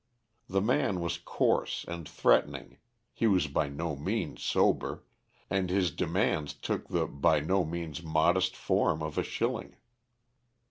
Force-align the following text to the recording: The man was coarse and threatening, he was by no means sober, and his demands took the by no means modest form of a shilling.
The 0.49 0.61
man 0.61 0.99
was 0.99 1.19
coarse 1.19 1.85
and 1.87 2.09
threatening, 2.09 2.79
he 3.13 3.27
was 3.27 3.45
by 3.45 3.69
no 3.69 3.95
means 3.95 4.41
sober, 4.41 5.03
and 5.47 5.69
his 5.69 5.91
demands 5.91 6.55
took 6.55 6.87
the 6.87 7.05
by 7.05 7.39
no 7.39 7.63
means 7.63 8.01
modest 8.01 8.55
form 8.57 9.03
of 9.03 9.19
a 9.19 9.23
shilling. 9.23 9.75